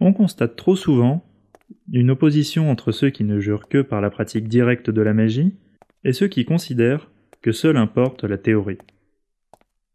On 0.00 0.12
constate 0.12 0.56
trop 0.56 0.76
souvent 0.76 1.24
une 1.92 2.10
opposition 2.10 2.70
entre 2.70 2.92
ceux 2.92 3.10
qui 3.10 3.24
ne 3.24 3.40
jurent 3.40 3.68
que 3.68 3.82
par 3.82 4.00
la 4.00 4.10
pratique 4.10 4.48
directe 4.48 4.90
de 4.90 5.02
la 5.02 5.14
magie 5.14 5.56
et 6.04 6.12
ceux 6.12 6.28
qui 6.28 6.44
considèrent 6.44 7.10
que 7.42 7.52
seul 7.52 7.76
importe 7.76 8.24
la 8.24 8.38
théorie. 8.38 8.78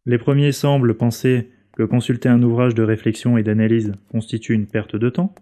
Les 0.06 0.18
premiers 0.18 0.52
semblent 0.52 0.96
penser 0.96 1.50
que 1.78 1.84
consulter 1.84 2.30
un 2.30 2.44
ouvrage 2.44 2.76
de 2.76 2.84
réflexion 2.84 3.38
et 3.38 3.44
d'analyse 3.44 3.94
constitue 4.10 4.54
une 4.54 4.68
perte 4.68 4.96
de 4.96 5.10
temps, 5.10 5.34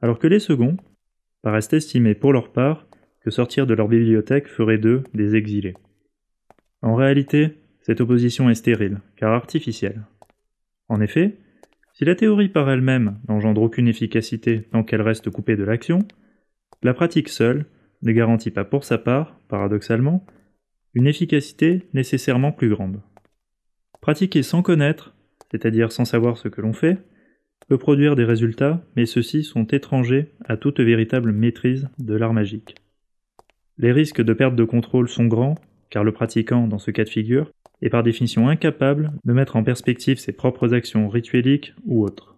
alors 0.00 0.18
que 0.18 0.26
les 0.26 0.40
seconds 0.40 0.76
paraissent 1.42 1.72
estimer 1.72 2.14
pour 2.14 2.32
leur 2.32 2.52
part 2.52 2.86
que 3.20 3.30
sortir 3.30 3.66
de 3.66 3.74
leur 3.74 3.88
bibliothèque 3.88 4.48
ferait 4.48 4.78
d'eux 4.78 5.04
des 5.14 5.36
exilés. 5.36 5.74
En 6.82 6.94
réalité, 6.94 7.58
cette 7.82 8.00
opposition 8.00 8.48
est 8.48 8.54
stérile, 8.54 9.00
car 9.16 9.32
artificielle. 9.32 10.02
En 10.88 11.00
effet, 11.00 11.36
si 12.00 12.06
la 12.06 12.14
théorie 12.14 12.48
par 12.48 12.70
elle-même 12.70 13.18
n'engendre 13.28 13.60
aucune 13.60 13.86
efficacité 13.86 14.62
tant 14.72 14.82
qu'elle 14.82 15.02
reste 15.02 15.28
coupée 15.28 15.56
de 15.56 15.64
l'action, 15.64 15.98
la 16.82 16.94
pratique 16.94 17.28
seule 17.28 17.66
ne 18.00 18.12
garantit 18.12 18.50
pas 18.50 18.64
pour 18.64 18.84
sa 18.84 18.96
part, 18.96 19.38
paradoxalement, 19.48 20.24
une 20.94 21.06
efficacité 21.06 21.82
nécessairement 21.92 22.52
plus 22.52 22.70
grande. 22.70 23.02
Pratiquer 24.00 24.42
sans 24.42 24.62
connaître, 24.62 25.14
c'est-à-dire 25.50 25.92
sans 25.92 26.06
savoir 26.06 26.38
ce 26.38 26.48
que 26.48 26.62
l'on 26.62 26.72
fait, 26.72 26.96
peut 27.68 27.76
produire 27.76 28.16
des 28.16 28.24
résultats, 28.24 28.82
mais 28.96 29.04
ceux-ci 29.04 29.44
sont 29.44 29.66
étrangers 29.66 30.32
à 30.46 30.56
toute 30.56 30.80
véritable 30.80 31.32
maîtrise 31.32 31.90
de 31.98 32.14
l'art 32.14 32.32
magique. 32.32 32.76
Les 33.76 33.92
risques 33.92 34.22
de 34.22 34.32
perte 34.32 34.56
de 34.56 34.64
contrôle 34.64 35.10
sont 35.10 35.26
grands, 35.26 35.56
car 35.90 36.02
le 36.02 36.12
pratiquant, 36.12 36.66
dans 36.66 36.78
ce 36.78 36.92
cas 36.92 37.04
de 37.04 37.10
figure, 37.10 37.50
est 37.82 37.90
par 37.90 38.02
définition 38.02 38.48
incapable 38.48 39.12
de 39.24 39.32
mettre 39.32 39.56
en 39.56 39.64
perspective 39.64 40.18
ses 40.18 40.32
propres 40.32 40.74
actions 40.74 41.08
ritueliques 41.08 41.74
ou 41.84 42.04
autres. 42.04 42.36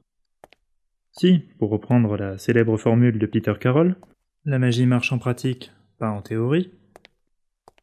Si, 1.13 1.41
pour 1.59 1.71
reprendre 1.71 2.17
la 2.17 2.39
célèbre 2.39 2.77
formule 2.77 3.19
de 3.19 3.27
Peter 3.27 3.55
Carroll, 3.61 3.97
la 4.45 4.59
magie 4.59 4.87
marche 4.87 5.13
en 5.13 5.19
pratique, 5.19 5.73
pas 5.99 6.11
en 6.11 6.23
théorie, 6.23 6.71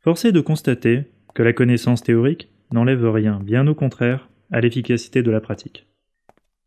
force 0.01 0.25
est 0.25 0.31
de 0.31 0.41
constater 0.41 1.03
que 1.35 1.43
la 1.43 1.53
connaissance 1.53 2.01
théorique 2.01 2.49
n'enlève 2.73 3.09
rien, 3.09 3.39
bien 3.39 3.67
au 3.67 3.75
contraire, 3.75 4.29
à 4.51 4.61
l'efficacité 4.61 5.21
de 5.21 5.31
la 5.31 5.41
pratique. 5.41 5.87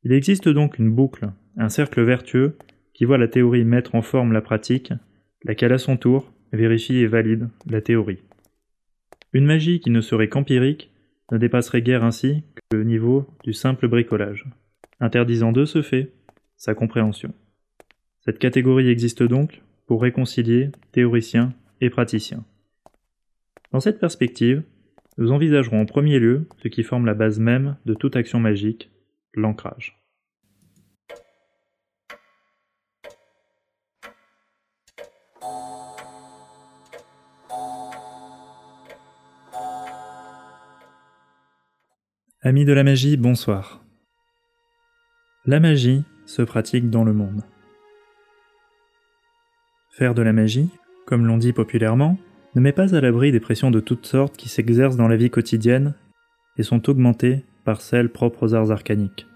Il 0.04 0.12
existe 0.12 0.48
donc 0.48 0.78
une 0.78 0.90
boucle, 0.90 1.30
un 1.56 1.68
cercle 1.68 2.02
vertueux, 2.02 2.56
qui 2.94 3.04
voit 3.04 3.18
la 3.18 3.28
théorie 3.28 3.64
mettre 3.64 3.94
en 3.94 4.02
forme 4.02 4.32
la 4.32 4.40
pratique, 4.40 4.92
laquelle 5.44 5.72
à 5.72 5.78
son 5.78 5.96
tour 5.96 6.32
vérifie 6.52 6.98
et 6.98 7.06
valide 7.06 7.48
la 7.66 7.80
théorie. 7.80 8.22
Une 9.34 9.46
magie 9.46 9.80
qui 9.80 9.90
ne 9.90 10.02
serait 10.02 10.28
qu'empirique 10.28 10.90
ne 11.30 11.38
dépasserait 11.38 11.80
guère 11.80 12.04
ainsi 12.04 12.44
que 12.70 12.76
le 12.76 12.84
niveau 12.84 13.26
du 13.44 13.54
simple 13.54 13.88
bricolage, 13.88 14.46
interdisant 15.00 15.52
de 15.52 15.64
ce 15.64 15.80
fait 15.80 16.12
sa 16.56 16.74
compréhension. 16.74 17.32
Cette 18.20 18.38
catégorie 18.38 18.88
existe 18.88 19.22
donc 19.22 19.62
pour 19.86 20.02
réconcilier 20.02 20.70
théoriciens 20.92 21.54
et 21.80 21.88
praticiens. 21.88 22.44
Dans 23.72 23.80
cette 23.80 23.98
perspective, 23.98 24.62
nous 25.16 25.32
envisagerons 25.32 25.80
en 25.80 25.86
premier 25.86 26.18
lieu 26.18 26.46
ce 26.62 26.68
qui 26.68 26.82
forme 26.82 27.06
la 27.06 27.14
base 27.14 27.40
même 27.40 27.76
de 27.86 27.94
toute 27.94 28.16
action 28.16 28.38
magique, 28.38 28.90
l'ancrage. 29.34 30.01
Amis 42.44 42.64
de 42.64 42.72
la 42.72 42.82
magie, 42.82 43.16
bonsoir. 43.16 43.84
La 45.46 45.60
magie 45.60 46.02
se 46.26 46.42
pratique 46.42 46.90
dans 46.90 47.04
le 47.04 47.12
monde. 47.12 47.42
Faire 49.92 50.12
de 50.12 50.22
la 50.22 50.32
magie, 50.32 50.68
comme 51.06 51.24
l'on 51.24 51.38
dit 51.38 51.52
populairement, 51.52 52.18
ne 52.56 52.60
met 52.60 52.72
pas 52.72 52.96
à 52.96 53.00
l'abri 53.00 53.30
des 53.30 53.38
pressions 53.38 53.70
de 53.70 53.78
toutes 53.78 54.06
sortes 54.06 54.36
qui 54.36 54.48
s'exercent 54.48 54.96
dans 54.96 55.06
la 55.06 55.14
vie 55.14 55.30
quotidienne 55.30 55.94
et 56.56 56.64
sont 56.64 56.90
augmentées 56.90 57.44
par 57.64 57.80
celles 57.80 58.10
propres 58.10 58.48
aux 58.48 58.54
arts 58.54 58.72
arcaniques. 58.72 59.28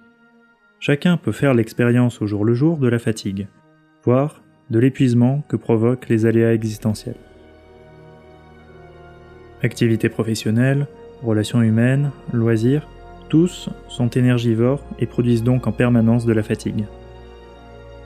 Chacun 0.80 1.16
peut 1.16 1.30
faire 1.30 1.54
l'expérience 1.54 2.20
au 2.20 2.26
jour 2.26 2.44
le 2.44 2.54
jour 2.54 2.76
de 2.78 2.88
la 2.88 2.98
fatigue, 2.98 3.46
voire 4.02 4.42
de 4.70 4.80
l'épuisement 4.80 5.44
que 5.48 5.54
provoquent 5.54 6.08
les 6.08 6.26
aléas 6.26 6.54
existentiels. 6.54 7.20
Activités 9.62 10.08
professionnelles, 10.08 10.88
relations 11.22 11.62
humaines, 11.62 12.10
loisirs, 12.32 12.88
tous 13.28 13.68
sont 13.88 14.08
énergivores 14.10 14.82
et 14.98 15.06
produisent 15.06 15.42
donc 15.42 15.66
en 15.66 15.72
permanence 15.72 16.26
de 16.26 16.32
la 16.32 16.42
fatigue. 16.42 16.84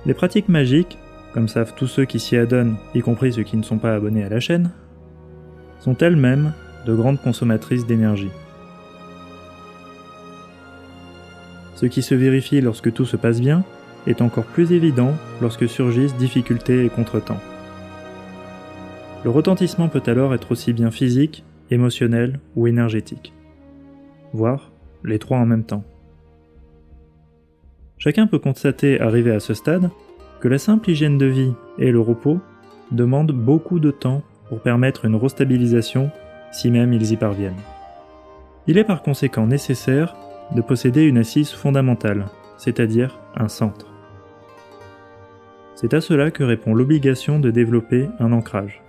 Les 0.07 0.15
pratiques 0.15 0.49
magiques, 0.49 0.99
comme 1.33 1.49
savent 1.49 1.75
tous 1.77 1.87
ceux 1.87 2.05
qui 2.05 2.19
s'y 2.19 2.37
adonnent, 2.37 2.77
y 2.95 3.01
compris 3.01 3.33
ceux 3.33 3.43
qui 3.43 3.57
ne 3.57 3.63
sont 3.63 3.79
pas 3.79 3.95
abonnés 3.95 4.25
à 4.25 4.29
la 4.29 4.41
chaîne, 4.41 4.71
sont 5.81 5.97
elles-mêmes 5.99 6.53
de 6.87 6.95
grandes 6.95 7.21
consommatrices 7.21 7.87
d'énergie. 7.87 8.31
Ce 11.77 11.87
qui 11.87 12.03
se 12.03 12.15
vérifie 12.15 12.61
lorsque 12.61 12.93
tout 12.93 13.07
se 13.07 13.17
passe 13.17 13.41
bien 13.41 13.65
est 14.07 14.23
encore 14.23 14.45
plus 14.45 14.73
évident 14.73 15.15
lorsque 15.41 15.69
surgissent 15.69 16.17
difficultés 16.17 16.85
et 16.85 16.89
contretemps. 16.89 17.41
Le 19.25 19.31
retentissement 19.31 19.89
peut 19.89 20.03
alors 20.07 20.35
être 20.35 20.53
aussi 20.53 20.73
bien 20.73 20.91
physique, 20.91 21.45
émotionnel 21.71 22.41
ou 22.57 22.67
énergétique, 22.67 23.33
voire 24.33 24.73
les 25.05 25.19
trois 25.19 25.39
en 25.39 25.47
même 25.47 25.65
temps. 25.65 25.85
Chacun 27.99 28.27
peut 28.27 28.39
constater, 28.39 29.01
arrivé 29.01 29.31
à 29.31 29.41
ce 29.41 29.55
stade, 29.55 29.91
que 30.41 30.49
la 30.49 30.59
simple 30.59 30.91
hygiène 30.91 31.19
de 31.19 31.27
vie 31.27 31.53
et 31.79 31.91
le 31.91 32.01
repos 32.01 32.41
demandent 32.91 33.33
beaucoup 33.33 33.79
de 33.79 33.91
temps 33.91 34.23
pour 34.49 34.61
permettre 34.61 35.05
une 35.05 35.17
restabilisation 35.17 36.11
si 36.51 36.71
même 36.71 36.93
ils 36.93 37.13
y 37.13 37.17
parviennent. 37.17 37.61
Il 38.67 38.79
est 38.79 38.85
par 38.85 39.03
conséquent 39.03 39.47
nécessaire 39.47 40.17
de 40.55 40.63
posséder 40.63 41.03
une 41.03 41.19
assise 41.19 41.51
fondamentale, 41.51 42.27
c'est-à-dire 42.57 43.21
un 43.37 43.49
centre. 43.49 43.87
C'est 45.75 45.95
à 45.95 46.01
cela 46.01 46.31
que 46.31 46.43
répond 46.43 46.75
l'obligation 46.75 47.39
de 47.39 47.51
développer 47.51 48.09
un 48.19 48.33
ancrage, 48.33 48.83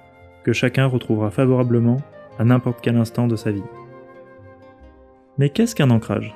que 0.43 0.53
chacun 0.53 0.87
retrouvera 0.87 1.31
favorablement 1.31 2.01
à 2.39 2.43
n'importe 2.43 2.79
quel 2.81 2.97
instant 2.97 3.27
de 3.27 3.35
sa 3.35 3.51
vie. 3.51 3.63
Mais 5.41 5.49
qu'est-ce 5.49 5.73
qu'un 5.73 5.89
ancrage? 5.89 6.35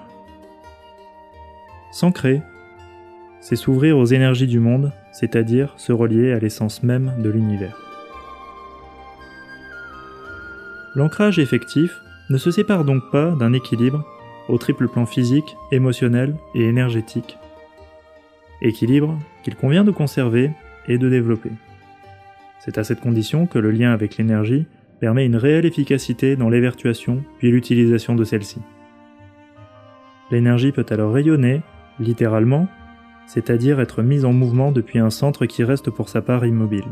S'ancrer, 1.91 2.41
c'est 3.39 3.55
s'ouvrir 3.55 3.99
aux 3.99 4.05
énergies 4.05 4.47
du 4.47 4.59
monde, 4.59 4.93
c'est-à-dire 5.11 5.75
se 5.77 5.91
relier 5.91 6.31
à 6.31 6.39
l'essence 6.39 6.81
même 6.81 7.13
de 7.19 7.29
l'univers. 7.29 7.77
L'ancrage 10.95 11.37
effectif 11.37 12.01
ne 12.31 12.39
se 12.39 12.49
sépare 12.49 12.83
donc 12.83 13.03
pas 13.11 13.29
d'un 13.35 13.53
équilibre 13.53 14.03
au 14.49 14.57
triple 14.57 14.87
plan 14.87 15.05
physique, 15.05 15.55
émotionnel 15.71 16.33
et 16.55 16.63
énergétique. 16.63 17.37
Équilibre 18.63 19.19
qu'il 19.43 19.55
convient 19.55 19.83
de 19.83 19.91
conserver 19.91 20.49
et 20.87 20.97
de 20.97 21.09
développer. 21.09 21.51
C'est 22.57 22.79
à 22.79 22.83
cette 22.83 23.01
condition 23.01 23.45
que 23.45 23.59
le 23.59 23.69
lien 23.69 23.93
avec 23.93 24.17
l'énergie 24.17 24.65
permet 24.99 25.27
une 25.27 25.35
réelle 25.35 25.67
efficacité 25.67 26.35
dans 26.35 26.49
l'évertuation 26.49 27.23
puis 27.37 27.51
l'utilisation 27.51 28.15
de 28.15 28.23
celle-ci. 28.23 28.61
L'énergie 30.31 30.71
peut 30.71 30.85
alors 30.89 31.13
rayonner, 31.13 31.61
littéralement, 31.99 32.67
c'est-à-dire 33.27 33.79
être 33.79 34.01
mise 34.01 34.25
en 34.25 34.33
mouvement 34.33 34.71
depuis 34.71 34.99
un 34.99 35.09
centre 35.09 35.45
qui 35.45 35.63
reste 35.63 35.89
pour 35.89 36.09
sa 36.09 36.21
part 36.21 36.45
immobile. 36.45 36.85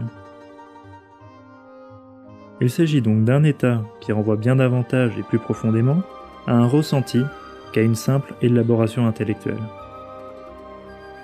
Il 2.62 2.70
s'agit 2.70 3.02
donc 3.02 3.26
d'un 3.26 3.44
état 3.44 3.82
qui 4.00 4.12
renvoie 4.12 4.38
bien 4.38 4.56
davantage 4.56 5.18
et 5.18 5.24
plus 5.24 5.40
profondément 5.40 6.02
à 6.48 6.54
un 6.54 6.68
ressenti 6.68 7.22
qu'à 7.72 7.82
une 7.82 7.96
simple 7.96 8.34
élaboration 8.42 9.08
intellectuelle. 9.08 9.58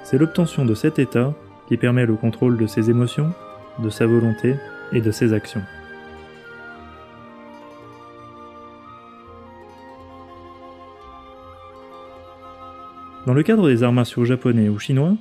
C'est 0.03 0.17
l'obtention 0.17 0.65
de 0.65 0.73
cet 0.73 0.97
état 0.97 1.33
qui 1.67 1.77
permet 1.77 2.05
le 2.05 2.15
contrôle 2.15 2.57
de 2.57 2.65
ses 2.65 2.89
émotions, 2.89 3.31
de 3.77 3.89
sa 3.89 4.07
volonté 4.07 4.55
et 4.91 5.01
de 5.01 5.11
ses 5.11 5.33
actions. 5.33 5.61
Dans 13.29 13.35
le 13.35 13.43
cadre 13.43 13.69
des 13.69 13.83
arts 13.83 13.93
martiaux 13.93 14.25
japonais 14.25 14.69
ou 14.69 14.79
chinois, 14.79 15.15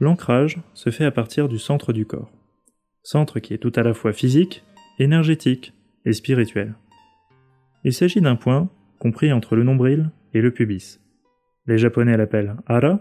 l'ancrage 0.00 0.58
se 0.74 0.90
fait 0.90 1.04
à 1.04 1.12
partir 1.12 1.48
du 1.48 1.56
centre 1.56 1.92
du 1.92 2.04
corps. 2.04 2.32
Centre 3.04 3.38
qui 3.38 3.54
est 3.54 3.58
tout 3.58 3.70
à 3.76 3.84
la 3.84 3.94
fois 3.94 4.12
physique, 4.12 4.64
énergétique 4.98 5.72
et 6.04 6.14
spirituel. 6.14 6.74
Il 7.84 7.92
s'agit 7.92 8.20
d'un 8.20 8.34
point 8.34 8.68
compris 8.98 9.32
entre 9.32 9.54
le 9.54 9.62
nombril 9.62 10.10
et 10.34 10.40
le 10.40 10.50
pubis. 10.50 10.98
Les 11.68 11.78
japonais 11.78 12.16
l'appellent 12.16 12.56
Hara 12.66 12.98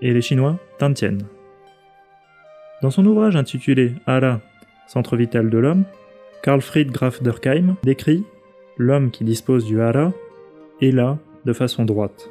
et 0.00 0.14
les 0.14 0.22
chinois 0.22 0.58
Tantien. 0.78 1.18
Dans 2.80 2.90
son 2.90 3.04
ouvrage 3.04 3.36
intitulé 3.36 3.92
Hara, 4.06 4.40
centre 4.86 5.18
vital 5.18 5.50
de 5.50 5.58
l'homme, 5.58 5.84
Karl 6.42 6.62
Fried 6.62 6.90
Graf 6.90 7.22
Durkheim 7.22 7.76
décrit 7.82 8.24
l'homme 8.78 9.10
qui 9.10 9.24
dispose 9.24 9.66
du 9.66 9.82
Hara 9.82 10.14
est 10.80 10.92
là 10.92 11.18
de 11.44 11.52
façon 11.52 11.84
droite. 11.84 12.30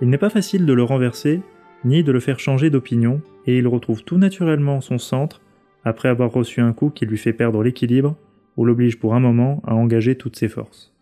Il 0.00 0.08
n'est 0.08 0.18
pas 0.18 0.30
facile 0.30 0.66
de 0.66 0.72
le 0.72 0.82
renverser 0.82 1.42
ni 1.84 2.02
de 2.02 2.12
le 2.12 2.20
faire 2.20 2.38
changer 2.38 2.70
d'opinion, 2.70 3.20
et 3.46 3.58
il 3.58 3.66
retrouve 3.66 4.04
tout 4.04 4.18
naturellement 4.18 4.80
son 4.80 4.98
centre 4.98 5.40
après 5.84 6.08
avoir 6.08 6.30
reçu 6.30 6.60
un 6.60 6.72
coup 6.72 6.90
qui 6.90 7.06
lui 7.06 7.16
fait 7.16 7.32
perdre 7.32 7.62
l'équilibre 7.62 8.16
ou 8.56 8.64
l'oblige 8.64 8.98
pour 8.98 9.14
un 9.14 9.20
moment 9.20 9.62
à 9.66 9.74
engager 9.74 10.14
toutes 10.14 10.36
ses 10.36 10.48
forces. 10.48 10.92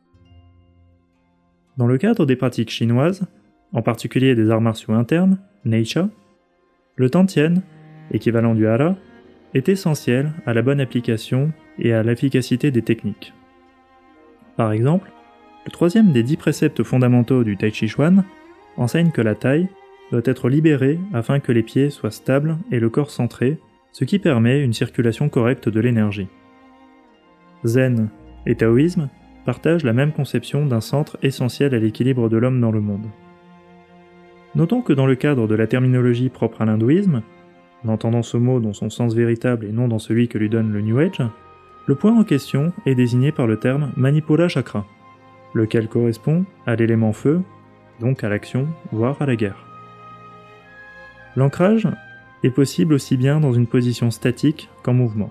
Dans 1.76 1.86
le 1.86 1.98
cadre 1.98 2.26
des 2.26 2.36
pratiques 2.36 2.70
chinoises, 2.70 3.26
en 3.72 3.82
particulier 3.82 4.34
des 4.34 4.50
arts 4.50 4.60
martiaux 4.60 4.94
internes, 4.94 5.38
Neisha, 5.64 6.08
le 6.96 7.10
Tantien, 7.10 7.54
équivalent 8.12 8.54
du 8.54 8.66
Hara, 8.66 8.96
est 9.54 9.68
essentiel 9.68 10.32
à 10.46 10.54
la 10.54 10.62
bonne 10.62 10.80
application 10.80 11.52
et 11.78 11.92
à 11.92 12.02
l'efficacité 12.02 12.70
des 12.70 12.82
techniques. 12.82 13.32
Par 14.56 14.72
exemple, 14.72 15.10
le 15.66 15.70
troisième 15.70 16.12
des 16.12 16.22
dix 16.22 16.36
préceptes 16.36 16.82
fondamentaux 16.82 17.44
du 17.44 17.56
Tai 17.56 17.70
Chi 17.70 17.88
Chuan 17.88 18.24
enseigne 18.78 19.10
que 19.10 19.20
la 19.20 19.34
taille 19.34 19.68
doit 20.10 20.22
être 20.24 20.48
libérée 20.48 20.98
afin 21.12 21.40
que 21.40 21.52
les 21.52 21.62
pieds 21.62 21.90
soient 21.90 22.10
stables 22.10 22.56
et 22.70 22.80
le 22.80 22.88
corps 22.88 23.10
centré, 23.10 23.58
ce 23.92 24.04
qui 24.04 24.18
permet 24.18 24.62
une 24.62 24.72
circulation 24.72 25.28
correcte 25.28 25.68
de 25.68 25.80
l'énergie. 25.80 26.28
Zen 27.64 28.08
et 28.46 28.54
taoïsme 28.54 29.10
partagent 29.44 29.84
la 29.84 29.92
même 29.92 30.12
conception 30.12 30.66
d'un 30.66 30.80
centre 30.80 31.18
essentiel 31.22 31.74
à 31.74 31.78
l'équilibre 31.78 32.28
de 32.28 32.36
l'homme 32.36 32.60
dans 32.60 32.70
le 32.70 32.80
monde. 32.80 33.06
Notons 34.54 34.82
que 34.82 34.92
dans 34.92 35.06
le 35.06 35.14
cadre 35.14 35.46
de 35.46 35.54
la 35.54 35.66
terminologie 35.66 36.28
propre 36.28 36.62
à 36.62 36.64
l'hindouisme, 36.64 37.22
en 37.84 37.88
entendant 37.90 38.22
ce 38.22 38.36
mot 38.36 38.60
dans 38.60 38.72
son 38.72 38.90
sens 38.90 39.14
véritable 39.14 39.66
et 39.66 39.72
non 39.72 39.88
dans 39.88 39.98
celui 39.98 40.28
que 40.28 40.38
lui 40.38 40.48
donne 40.48 40.72
le 40.72 40.80
New 40.80 40.98
Age, 40.98 41.22
le 41.86 41.94
point 41.94 42.18
en 42.18 42.24
question 42.24 42.72
est 42.86 42.94
désigné 42.94 43.32
par 43.32 43.46
le 43.46 43.58
terme 43.58 43.92
Manipura 43.96 44.48
Chakra, 44.48 44.86
lequel 45.54 45.88
correspond 45.88 46.44
à 46.66 46.76
l'élément 46.76 47.12
feu, 47.12 47.40
donc 48.00 48.24
à 48.24 48.28
l'action, 48.28 48.68
voire 48.92 49.20
à 49.20 49.26
la 49.26 49.36
guerre. 49.36 49.64
L'ancrage 51.36 51.88
est 52.42 52.50
possible 52.50 52.94
aussi 52.94 53.16
bien 53.16 53.40
dans 53.40 53.52
une 53.52 53.66
position 53.66 54.10
statique 54.10 54.68
qu'en 54.82 54.94
mouvement. 54.94 55.30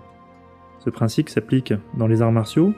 Ce 0.79 0.89
principe 0.89 1.29
s'applique 1.29 1.73
dans 1.95 2.07
les 2.07 2.21
arts 2.21 2.31
martiaux, 2.31 2.73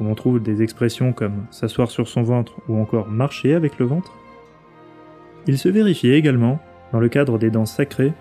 où 0.00 0.04
l'on 0.04 0.14
trouve 0.14 0.42
des 0.42 0.62
expressions 0.62 1.12
comme 1.12 1.46
s'asseoir 1.50 1.90
sur 1.90 2.08
son 2.08 2.22
ventre 2.22 2.54
ou 2.68 2.76
encore 2.76 3.08
marcher 3.08 3.54
avec 3.54 3.78
le 3.78 3.86
ventre. 3.86 4.12
Il 5.46 5.58
se 5.58 5.68
vérifie 5.68 6.12
également 6.12 6.60
dans 6.92 7.00
le 7.00 7.08
cadre 7.08 7.38
des 7.38 7.50
danses 7.50 7.74
sacrées 7.74 8.12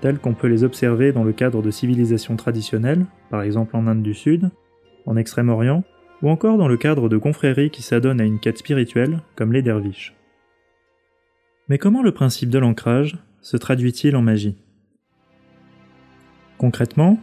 telles 0.00 0.18
qu'on 0.18 0.34
peut 0.34 0.46
les 0.46 0.64
observer 0.64 1.12
dans 1.12 1.24
le 1.24 1.32
cadre 1.32 1.62
de 1.62 1.70
civilisations 1.70 2.36
traditionnelles, 2.36 3.06
par 3.30 3.42
exemple 3.42 3.76
en 3.76 3.86
Inde 3.86 4.02
du 4.02 4.14
Sud, 4.14 4.50
en 5.06 5.16
Extrême-Orient, 5.16 5.84
ou 6.22 6.30
encore 6.30 6.58
dans 6.58 6.68
le 6.68 6.76
cadre 6.76 7.08
de 7.08 7.18
confréries 7.18 7.70
qui 7.70 7.82
s'adonnent 7.82 8.20
à 8.20 8.24
une 8.24 8.38
quête 8.40 8.58
spirituelle, 8.58 9.20
comme 9.36 9.52
les 9.52 9.62
derviches. 9.62 10.14
Mais 11.68 11.78
comment 11.78 12.02
le 12.02 12.12
principe 12.12 12.50
de 12.50 12.60
l'ancrage 12.60 13.18
se 13.40 13.56
traduit-il 13.56 14.14
en 14.14 14.22
magie? 14.22 14.56
Concrètement, 16.58 17.18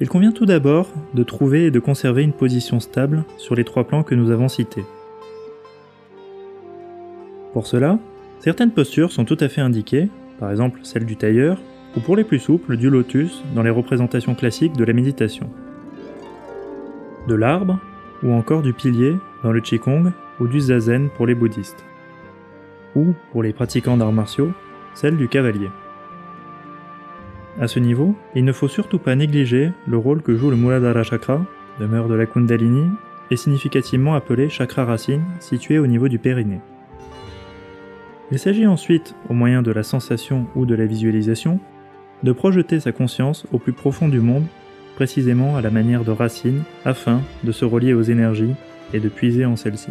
il 0.00 0.08
convient 0.08 0.32
tout 0.32 0.46
d'abord 0.46 0.88
de 1.12 1.22
trouver 1.22 1.66
et 1.66 1.70
de 1.70 1.78
conserver 1.78 2.22
une 2.22 2.32
position 2.32 2.80
stable 2.80 3.24
sur 3.36 3.54
les 3.54 3.64
trois 3.64 3.84
plans 3.84 4.02
que 4.02 4.14
nous 4.14 4.30
avons 4.30 4.48
cités. 4.48 4.84
Pour 7.52 7.66
cela, 7.66 7.98
certaines 8.40 8.70
postures 8.70 9.12
sont 9.12 9.26
tout 9.26 9.36
à 9.40 9.50
fait 9.50 9.60
indiquées, 9.60 10.08
par 10.40 10.50
exemple 10.50 10.80
celle 10.84 11.04
du 11.04 11.16
tailleur, 11.16 11.60
ou 11.94 12.00
pour 12.00 12.16
les 12.16 12.24
plus 12.24 12.38
souples, 12.38 12.78
du 12.78 12.88
lotus 12.88 13.42
dans 13.54 13.62
les 13.62 13.68
représentations 13.68 14.34
classiques 14.34 14.76
de 14.76 14.84
la 14.84 14.94
méditation. 14.94 15.50
De 17.28 17.34
l'arbre, 17.34 17.78
ou 18.22 18.32
encore 18.32 18.62
du 18.62 18.72
pilier 18.72 19.14
dans 19.42 19.52
le 19.52 19.60
Qigong 19.60 20.12
ou 20.40 20.46
du 20.46 20.60
zazen 20.60 21.10
pour 21.10 21.26
les 21.26 21.34
bouddhistes. 21.34 21.84
Ou, 22.94 23.14
pour 23.30 23.42
les 23.42 23.52
pratiquants 23.52 23.96
d'arts 23.96 24.12
martiaux, 24.12 24.52
celle 24.94 25.16
du 25.16 25.28
cavalier. 25.28 25.70
À 27.60 27.68
ce 27.68 27.78
niveau, 27.78 28.14
il 28.34 28.44
ne 28.44 28.52
faut 28.52 28.68
surtout 28.68 28.98
pas 28.98 29.14
négliger 29.14 29.72
le 29.86 29.96
rôle 29.96 30.22
que 30.22 30.36
joue 30.36 30.50
le 30.50 30.56
Muladhara 30.56 31.02
Chakra, 31.02 31.44
demeure 31.80 32.08
de 32.08 32.14
la 32.14 32.26
Kundalini, 32.26 32.90
et 33.30 33.36
significativement 33.36 34.14
appelé 34.14 34.48
chakra 34.50 34.84
racine, 34.84 35.22
situé 35.40 35.78
au 35.78 35.86
niveau 35.86 36.08
du 36.08 36.18
périnée. 36.18 36.60
Il 38.30 38.38
s'agit 38.38 38.66
ensuite, 38.66 39.14
au 39.28 39.34
moyen 39.34 39.62
de 39.62 39.70
la 39.70 39.82
sensation 39.82 40.46
ou 40.54 40.66
de 40.66 40.74
la 40.74 40.86
visualisation, 40.86 41.60
de 42.22 42.32
projeter 42.32 42.80
sa 42.80 42.92
conscience 42.92 43.46
au 43.52 43.58
plus 43.58 43.72
profond 43.72 44.08
du 44.08 44.20
monde, 44.20 44.46
précisément 44.94 45.56
à 45.56 45.60
la 45.60 45.70
manière 45.70 46.04
de 46.04 46.10
Racine, 46.10 46.62
afin 46.84 47.20
de 47.44 47.52
se 47.52 47.64
relier 47.64 47.94
aux 47.94 48.02
énergies 48.02 48.54
et 48.92 49.00
de 49.00 49.08
puiser 49.08 49.44
en 49.44 49.56
celles-ci. 49.56 49.90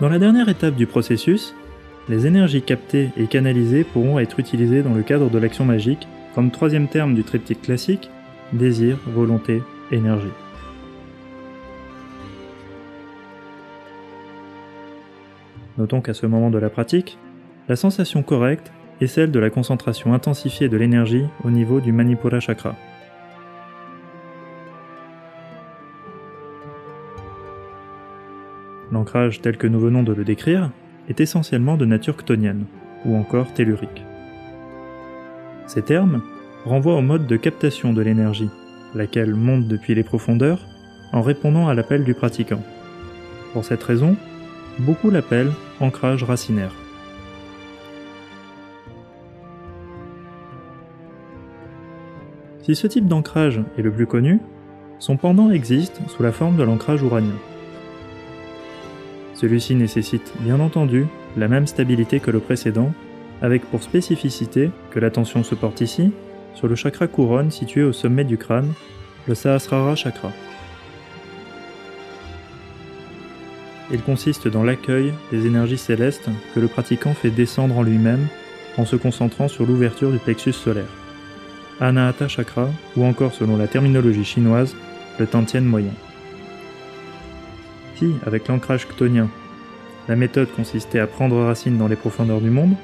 Dans 0.00 0.08
la 0.08 0.18
dernière 0.18 0.48
étape 0.48 0.76
du 0.76 0.86
processus, 0.86 1.54
les 2.08 2.26
énergies 2.26 2.62
captées 2.62 3.10
et 3.18 3.26
canalisées 3.26 3.84
pourront 3.84 4.18
être 4.18 4.40
utilisées 4.40 4.82
dans 4.82 4.94
le 4.94 5.02
cadre 5.02 5.28
de 5.28 5.36
l'action 5.36 5.66
magique 5.66 6.08
comme 6.34 6.50
troisième 6.50 6.88
terme 6.88 7.14
du 7.14 7.22
triptyque 7.22 7.60
classique, 7.60 8.08
désir, 8.54 8.98
volonté, 9.06 9.62
énergie. 9.92 10.32
Notons 15.76 16.00
qu'à 16.00 16.14
ce 16.14 16.24
moment 16.24 16.50
de 16.50 16.58
la 16.58 16.70
pratique, 16.70 17.18
la 17.68 17.76
sensation 17.76 18.22
correcte 18.22 18.72
est 19.02 19.06
celle 19.06 19.30
de 19.30 19.38
la 19.38 19.50
concentration 19.50 20.14
intensifiée 20.14 20.70
de 20.70 20.78
l'énergie 20.78 21.26
au 21.44 21.50
niveau 21.50 21.78
du 21.80 21.92
Manipura 21.92 22.40
Chakra. 22.40 22.74
L'ancrage 28.92 29.40
tel 29.40 29.56
que 29.56 29.66
nous 29.66 29.80
venons 29.80 30.02
de 30.02 30.12
le 30.12 30.24
décrire 30.24 30.70
est 31.08 31.20
essentiellement 31.20 31.76
de 31.76 31.86
nature 31.86 32.16
ctonienne, 32.16 32.64
ou 33.04 33.16
encore 33.16 33.52
tellurique. 33.52 34.04
Ces 35.66 35.82
termes 35.82 36.22
renvoient 36.64 36.96
au 36.96 37.02
mode 37.02 37.26
de 37.26 37.36
captation 37.36 37.92
de 37.92 38.02
l'énergie, 38.02 38.50
laquelle 38.94 39.34
monte 39.34 39.68
depuis 39.68 39.94
les 39.94 40.02
profondeurs 40.02 40.66
en 41.12 41.22
répondant 41.22 41.68
à 41.68 41.74
l'appel 41.74 42.04
du 42.04 42.14
pratiquant. 42.14 42.62
Pour 43.52 43.64
cette 43.64 43.82
raison, 43.82 44.16
beaucoup 44.78 45.10
l'appellent 45.10 45.52
ancrage 45.80 46.24
racinaire. 46.24 46.72
Si 52.62 52.74
ce 52.74 52.86
type 52.86 53.06
d'ancrage 53.06 53.60
est 53.78 53.82
le 53.82 53.90
plus 53.90 54.06
connu, 54.06 54.40
son 54.98 55.16
pendant 55.16 55.50
existe 55.50 56.00
sous 56.08 56.22
la 56.22 56.30
forme 56.30 56.56
de 56.56 56.62
l'ancrage 56.62 57.02
ouranien. 57.02 57.36
Celui-ci 59.40 59.74
nécessite 59.74 60.34
bien 60.40 60.60
entendu 60.60 61.06
la 61.38 61.48
même 61.48 61.66
stabilité 61.66 62.20
que 62.20 62.30
le 62.30 62.40
précédent, 62.40 62.92
avec 63.40 63.64
pour 63.64 63.82
spécificité 63.82 64.70
que 64.90 65.00
l'attention 65.00 65.42
se 65.42 65.54
porte 65.54 65.80
ici, 65.80 66.12
sur 66.54 66.68
le 66.68 66.74
chakra 66.74 67.06
couronne 67.06 67.50
situé 67.50 67.82
au 67.82 67.94
sommet 67.94 68.24
du 68.24 68.36
crâne, 68.36 68.74
le 69.26 69.34
Sahasrara 69.34 69.96
chakra. 69.96 70.30
Il 73.90 74.02
consiste 74.02 74.46
dans 74.46 74.62
l'accueil 74.62 75.14
des 75.32 75.46
énergies 75.46 75.78
célestes 75.78 76.28
que 76.54 76.60
le 76.60 76.68
pratiquant 76.68 77.14
fait 77.14 77.30
descendre 77.30 77.78
en 77.78 77.82
lui-même 77.82 78.26
en 78.76 78.84
se 78.84 78.96
concentrant 78.96 79.48
sur 79.48 79.64
l'ouverture 79.64 80.12
du 80.12 80.18
plexus 80.18 80.52
solaire. 80.52 80.84
Anahata 81.80 82.28
chakra, 82.28 82.68
ou 82.94 83.04
encore 83.04 83.32
selon 83.32 83.56
la 83.56 83.68
terminologie 83.68 84.22
chinoise, 84.22 84.76
le 85.18 85.26
Tantien 85.26 85.62
moyen. 85.62 85.94
Avec 88.26 88.48
l'ancrage 88.48 88.86
chtonien, 88.86 89.28
la 90.08 90.16
méthode 90.16 90.50
consistait 90.52 90.98
à 90.98 91.06
prendre 91.06 91.36
racine 91.36 91.78
dans 91.78 91.88
les 91.88 91.96
profondeurs 91.96 92.40
du 92.40 92.50
monde, 92.50 92.74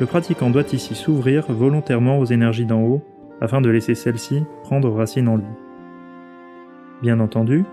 le 0.00 0.06
pratiquant 0.06 0.50
doit 0.50 0.72
ici 0.72 0.94
s'ouvrir 0.94 1.44
volontairement 1.52 2.18
aux 2.18 2.24
énergies 2.24 2.66
d'en 2.66 2.80
haut 2.80 3.02
afin 3.40 3.60
de 3.60 3.70
laisser 3.70 3.94
celles-ci 3.94 4.42
prendre 4.62 4.90
racine 4.90 5.28
en 5.28 5.36
lui. 5.36 5.44
Bien 7.02 7.20
entendu, 7.20 7.64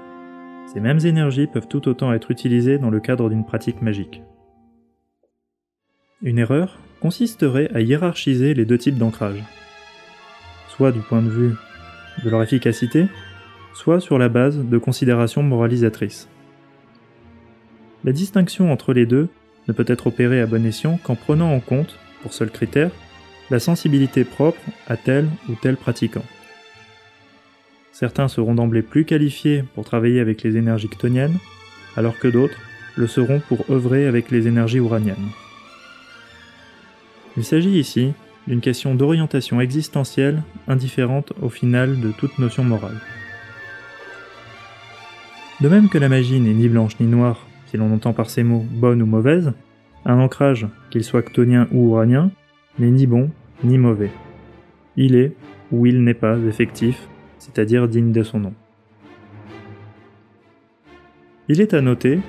ces 0.71 0.79
mêmes 0.79 0.99
énergies 1.05 1.47
peuvent 1.47 1.67
tout 1.67 1.87
autant 1.87 2.13
être 2.13 2.31
utilisées 2.31 2.77
dans 2.77 2.89
le 2.89 2.99
cadre 2.99 3.29
d'une 3.29 3.45
pratique 3.45 3.81
magique. 3.81 4.21
Une 6.21 6.37
erreur 6.37 6.77
consisterait 7.01 7.71
à 7.73 7.81
hiérarchiser 7.81 8.53
les 8.53 8.65
deux 8.65 8.77
types 8.77 8.97
d'ancrage, 8.97 9.43
soit 10.67 10.91
du 10.91 10.99
point 10.99 11.21
de 11.21 11.29
vue 11.29 11.55
de 12.23 12.29
leur 12.29 12.43
efficacité, 12.43 13.07
soit 13.73 13.99
sur 13.99 14.19
la 14.19 14.29
base 14.29 14.57
de 14.57 14.77
considérations 14.77 15.41
moralisatrices. 15.41 16.29
La 18.03 18.11
distinction 18.11 18.71
entre 18.71 18.93
les 18.93 19.05
deux 19.05 19.29
ne 19.67 19.73
peut 19.73 19.85
être 19.87 20.07
opérée 20.07 20.41
à 20.41 20.47
bon 20.47 20.65
escient 20.65 20.99
qu'en 21.03 21.15
prenant 21.15 21.53
en 21.53 21.59
compte, 21.59 21.99
pour 22.23 22.33
seul 22.33 22.49
critère, 22.49 22.91
la 23.51 23.59
sensibilité 23.59 24.23
propre 24.23 24.59
à 24.87 24.97
tel 24.97 25.27
ou 25.49 25.53
tel 25.53 25.77
pratiquant. 25.77 26.25
Certains 27.91 28.27
seront 28.27 28.55
d'emblée 28.55 28.81
plus 28.81 29.05
qualifiés 29.05 29.63
pour 29.75 29.85
travailler 29.85 30.19
avec 30.19 30.41
les 30.41 30.57
énergies 30.57 30.89
ctoniennes, 30.89 31.37
alors 31.95 32.17
que 32.17 32.27
d'autres 32.27 32.57
le 32.95 33.05
seront 33.05 33.39
pour 33.39 33.65
œuvrer 33.69 34.07
avec 34.07 34.31
les 34.31 34.47
énergies 34.47 34.77
uraniennes. 34.77 35.29
Il 37.37 37.43
s'agit 37.43 37.77
ici 37.77 38.13
d'une 38.47 38.61
question 38.61 38.95
d'orientation 38.95 39.61
existentielle 39.61 40.41
indifférente 40.67 41.33
au 41.41 41.49
final 41.49 41.99
de 41.99 42.11
toute 42.11 42.39
notion 42.39 42.63
morale. 42.63 42.99
De 45.59 45.69
même 45.69 45.89
que 45.89 45.99
la 45.99 46.09
magie 46.09 46.39
n'est 46.39 46.53
ni 46.53 46.67
blanche 46.67 46.99
ni 46.99 47.05
noire 47.05 47.45
si 47.71 47.77
l'on 47.77 47.93
entend 47.93 48.11
par 48.11 48.29
ces 48.29 48.43
mots 48.43 48.65
bonne 48.69 49.01
ou 49.01 49.05
mauvaise, 49.05 49.53
un 50.03 50.19
ancrage, 50.19 50.67
qu'il 50.89 51.05
soit 51.05 51.21
ctonien 51.21 51.69
ou 51.71 51.91
uranien, 51.91 52.29
n'est 52.79 52.91
ni 52.91 53.07
bon 53.07 53.29
ni 53.63 53.77
mauvais. 53.77 54.11
Il 54.97 55.15
est 55.15 55.33
ou 55.71 55.85
il 55.85 56.03
n'est 56.03 56.13
pas 56.13 56.37
effectif, 56.37 57.07
c'est-à-dire 57.39 57.87
digne 57.87 58.11
de 58.11 58.23
son 58.23 58.39
nom. 58.39 58.53
Il 61.47 61.61
est 61.61 61.73
à 61.73 61.79
noter 61.79 62.19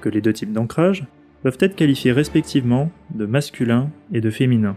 que 0.00 0.08
les 0.08 0.20
deux 0.20 0.32
types 0.32 0.52
d'ancrage 0.52 1.06
peuvent 1.44 1.58
être 1.60 1.76
qualifiés 1.76 2.10
respectivement 2.10 2.90
de 3.14 3.24
masculin 3.24 3.90
et 4.12 4.20
de 4.20 4.30
féminin, 4.30 4.74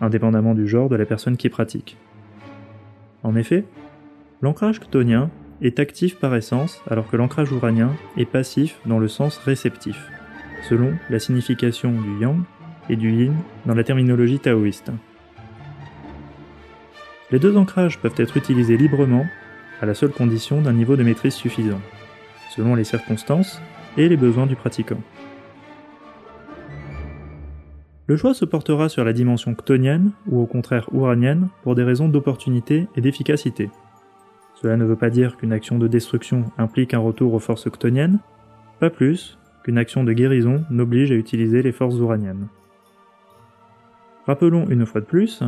indépendamment 0.00 0.54
du 0.54 0.66
genre 0.66 0.88
de 0.88 0.96
la 0.96 1.06
personne 1.06 1.36
qui 1.36 1.48
pratique. 1.48 1.96
En 3.22 3.36
effet, 3.36 3.64
l'ancrage 4.42 4.80
ctonien 4.80 5.30
est 5.62 5.78
actif 5.78 6.16
par 6.16 6.34
essence 6.34 6.82
alors 6.88 7.08
que 7.08 7.16
l'ancrage 7.16 7.52
uranien 7.52 7.92
est 8.16 8.24
passif 8.24 8.78
dans 8.86 8.98
le 8.98 9.08
sens 9.08 9.38
réceptif, 9.38 9.96
selon 10.68 10.92
la 11.10 11.18
signification 11.18 11.92
du 11.92 12.20
yang 12.20 12.42
et 12.88 12.96
du 12.96 13.12
yin 13.12 13.34
dans 13.66 13.74
la 13.74 13.84
terminologie 13.84 14.38
taoïste. 14.38 14.90
Les 17.30 17.38
deux 17.38 17.56
ancrages 17.56 17.98
peuvent 17.98 18.14
être 18.16 18.36
utilisés 18.36 18.76
librement 18.76 19.26
à 19.80 19.86
la 19.86 19.94
seule 19.94 20.10
condition 20.10 20.60
d'un 20.60 20.72
niveau 20.72 20.96
de 20.96 21.02
maîtrise 21.02 21.34
suffisant, 21.34 21.80
selon 22.50 22.74
les 22.74 22.84
circonstances 22.84 23.60
et 23.96 24.08
les 24.08 24.16
besoins 24.16 24.46
du 24.46 24.56
pratiquant. 24.56 25.00
Le 28.06 28.16
choix 28.16 28.34
se 28.34 28.44
portera 28.44 28.88
sur 28.88 29.04
la 29.04 29.12
dimension 29.12 29.54
ctonienne 29.54 30.10
ou 30.26 30.40
au 30.42 30.46
contraire 30.46 30.88
uranienne 30.92 31.48
pour 31.62 31.76
des 31.76 31.84
raisons 31.84 32.08
d'opportunité 32.08 32.88
et 32.96 33.00
d'efficacité. 33.00 33.70
Cela 34.60 34.76
ne 34.76 34.84
veut 34.84 34.96
pas 34.96 35.08
dire 35.08 35.36
qu'une 35.36 35.52
action 35.52 35.78
de 35.78 35.88
destruction 35.88 36.44
implique 36.58 36.92
un 36.92 36.98
retour 36.98 37.32
aux 37.32 37.38
forces 37.38 37.70
ctoniennes, 37.70 38.18
pas 38.78 38.90
plus 38.90 39.38
qu'une 39.64 39.78
action 39.78 40.04
de 40.04 40.12
guérison 40.12 40.64
n'oblige 40.70 41.12
à 41.12 41.14
utiliser 41.14 41.62
les 41.62 41.72
forces 41.72 41.96
uraniennes. 41.96 42.48
Rappelons 44.26 44.68
une 44.68 44.84
fois 44.84 45.00
de 45.00 45.06
plus 45.06 45.42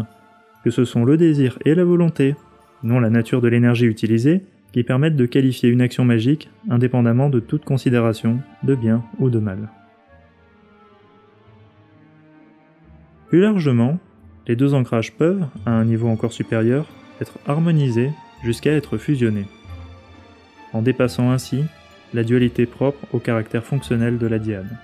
que 0.64 0.71
ce 0.71 0.85
sont 0.85 1.04
le 1.04 1.19
désir 1.19 1.59
et 1.64 1.75
la 1.75 1.85
volonté, 1.85 2.37
non 2.83 3.00
la 3.00 3.11
nature 3.11 3.42
de 3.42 3.49
l'énergie 3.49 3.87
utilisée, 3.87 4.42
qui 4.73 4.83
permettent 4.83 5.16
de 5.16 5.26
qualifier 5.26 5.69
une 5.69 5.83
action 5.83 6.04
magique 6.07 6.49
indépendamment 6.71 7.28
de 7.28 7.40
toute 7.40 7.64
considération 7.64 8.38
de 8.62 8.75
bien 8.75 9.04
ou 9.19 9.28
de 9.28 9.38
mal. 9.38 9.69
Plus 13.28 13.40
largement, 13.40 13.99
les 14.47 14.57
deux 14.57 14.73
ancrages 14.73 15.12
peuvent, 15.12 15.47
à 15.66 15.73
un 15.73 15.85
niveau 15.85 16.09
encore 16.09 16.33
supérieur, 16.33 16.87
être 17.21 17.38
harmonisés 17.47 18.11
jusqu'à 18.43 18.73
être 18.73 18.99
fusionnés, 18.99 19.47
en 20.73 20.83
dépassant 20.83 21.31
ainsi 21.31 21.65
la 22.15 22.25
dualité 22.25 22.67
propre 22.67 23.07
au 23.13 23.19
caractère 23.19 23.65
fonctionnel 23.65 24.19
de 24.19 24.27
la 24.27 24.39
diade. 24.39 24.77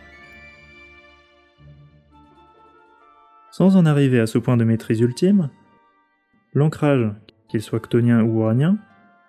Sans 3.50 3.76
en 3.76 3.86
arriver 3.86 4.20
à 4.20 4.26
ce 4.26 4.38
point 4.38 4.56
de 4.56 4.64
maîtrise 4.64 5.00
ultime, 5.00 5.50
l'ancrage, 6.54 7.10
qu'il 7.48 7.60
soit 7.60 7.80
ctonien 7.80 8.22
ou 8.22 8.40
uranien, 8.40 8.78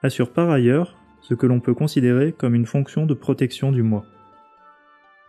assure 0.04 0.32
par 0.32 0.50
ailleurs 0.50 0.98
ce 1.22 1.34
que 1.34 1.48
l'on 1.48 1.60
peut 1.60 1.74
considérer 1.74 2.32
comme 2.32 2.56
une 2.56 2.66
fonction 2.66 3.06
de 3.06 3.14
protection 3.14 3.72
du 3.72 3.82
moi. 3.82 4.06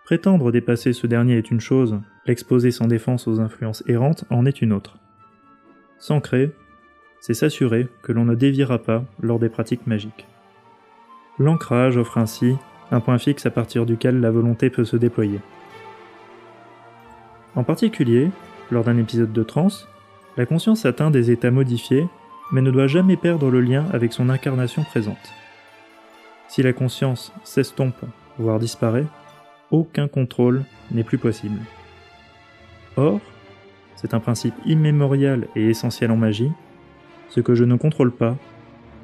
Prétendre 0.04 0.52
dépasser 0.52 0.92
ce 0.92 1.07
dernier 1.07 1.38
est 1.38 1.50
une 1.50 1.61
chose, 1.61 2.00
l'exposer 2.26 2.71
sans 2.71 2.88
défense 2.88 3.26
aux 3.28 3.40
influences 3.40 3.85
errantes 3.87 4.25
en 4.28 4.45
est 4.45 4.61
une 4.61 4.73
autre. 4.73 4.99
S'ancrer, 5.99 6.52
c'est 7.20 7.34
s'assurer 7.34 7.88
que 8.02 8.12
l'on 8.12 8.24
ne 8.24 8.34
déviera 8.34 8.78
pas 8.78 9.04
lors 9.22 9.38
des 9.38 9.48
pratiques 9.48 9.86
magiques. 9.86 10.26
L'ancrage 11.38 11.96
offre 11.96 12.18
ainsi 12.18 12.56
un 12.90 13.00
point 13.00 13.18
fixe 13.18 13.46
à 13.46 13.50
partir 13.50 13.86
duquel 13.86 14.20
la 14.20 14.30
volonté 14.30 14.70
peut 14.70 14.84
se 14.84 14.96
déployer. 14.96 15.40
En 17.54 17.62
particulier, 17.64 18.30
lors 18.70 18.84
d'un 18.84 18.98
épisode 18.98 19.32
de 19.32 19.42
transe, 19.42 19.88
la 20.36 20.46
conscience 20.46 20.86
atteint 20.86 21.10
des 21.10 21.30
états 21.30 21.50
modifiés, 21.50 22.06
mais 22.52 22.62
ne 22.62 22.70
doit 22.70 22.86
jamais 22.86 23.16
perdre 23.16 23.50
le 23.50 23.60
lien 23.60 23.86
avec 23.92 24.12
son 24.12 24.28
incarnation 24.28 24.82
présente. 24.84 25.32
Si 26.48 26.62
la 26.62 26.72
conscience 26.72 27.32
s'estompe, 27.44 28.02
voire 28.38 28.58
disparaît, 28.58 29.06
aucun 29.70 30.08
contrôle 30.08 30.64
n'est 30.90 31.04
plus 31.04 31.18
possible. 31.18 31.60
Or, 32.96 33.20
c'est 33.96 34.14
un 34.14 34.20
principe 34.20 34.54
immémorial 34.66 35.46
et 35.54 35.68
essentiel 35.68 36.10
en 36.10 36.16
magie, 36.16 36.50
ce 37.30 37.40
que 37.40 37.54
je 37.54 37.64
ne 37.64 37.76
contrôle 37.76 38.12
pas 38.12 38.37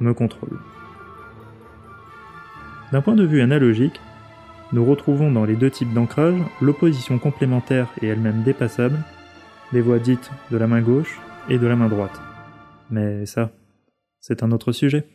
me 0.00 0.12
contrôle. 0.12 0.58
D'un 2.92 3.00
point 3.00 3.16
de 3.16 3.24
vue 3.24 3.40
analogique, 3.40 4.00
nous 4.72 4.84
retrouvons 4.84 5.30
dans 5.30 5.44
les 5.44 5.56
deux 5.56 5.70
types 5.70 5.92
d'ancrage 5.92 6.38
l'opposition 6.60 7.18
complémentaire 7.18 7.88
et 8.02 8.08
elle-même 8.08 8.42
dépassable 8.42 8.98
des 9.72 9.80
voies 9.80 9.98
dites 9.98 10.30
de 10.50 10.56
la 10.56 10.66
main 10.66 10.80
gauche 10.80 11.18
et 11.48 11.58
de 11.58 11.66
la 11.66 11.76
main 11.76 11.88
droite. 11.88 12.20
Mais 12.90 13.26
ça, 13.26 13.50
c'est 14.20 14.42
un 14.42 14.52
autre 14.52 14.72
sujet. 14.72 15.06